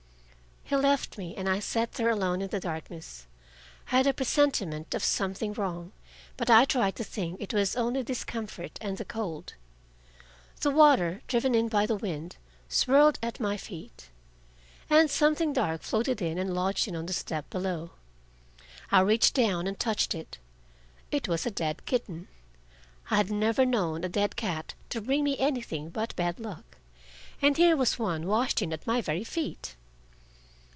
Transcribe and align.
He 0.63 0.77
left 0.77 1.17
me, 1.17 1.35
and 1.35 1.49
I 1.49 1.59
sat 1.59 1.91
there 1.93 2.07
alone 2.09 2.41
in 2.41 2.47
the 2.47 2.59
darkness. 2.61 3.27
I 3.87 3.97
had 3.97 4.07
a 4.07 4.13
presentiment 4.13 4.95
of 4.95 5.03
something 5.03 5.51
wrong, 5.51 5.91
but 6.37 6.49
I 6.49 6.63
tried 6.63 6.95
to 6.95 7.03
think 7.03 7.41
it 7.41 7.53
was 7.53 7.75
only 7.75 8.03
discomfort 8.03 8.77
and 8.79 8.97
the 8.97 9.03
cold. 9.03 9.55
The 10.61 10.71
water, 10.71 11.23
driven 11.27 11.55
in 11.55 11.67
by 11.67 11.85
the 11.85 11.97
wind, 11.97 12.37
swirled 12.69 13.19
at 13.21 13.41
my 13.41 13.57
feet. 13.57 14.11
And 14.89 15.11
something 15.11 15.51
dark 15.51 15.81
floated 15.81 16.21
in 16.21 16.37
and 16.37 16.53
lodged 16.53 16.87
on 16.95 17.05
the 17.05 17.11
step 17.11 17.49
below. 17.49 17.89
I 18.93 19.01
reached 19.01 19.33
down 19.33 19.67
and 19.67 19.77
touched 19.77 20.15
it. 20.15 20.37
It 21.11 21.27
was 21.27 21.45
a 21.45 21.51
dead 21.51 21.85
kitten. 21.85 22.29
I 23.09 23.17
had 23.17 23.29
never 23.29 23.65
known 23.65 24.05
a 24.05 24.09
dead 24.09 24.37
cat 24.37 24.73
to 24.91 25.01
bring 25.01 25.25
me 25.25 25.37
anything 25.37 25.89
but 25.89 26.15
bad 26.15 26.39
luck, 26.39 26.77
and 27.41 27.57
here 27.57 27.75
was 27.75 27.99
one 27.99 28.25
washed 28.25 28.61
in 28.61 28.71
at 28.71 28.87
my 28.87 29.01
very 29.01 29.25
feet. 29.25 29.75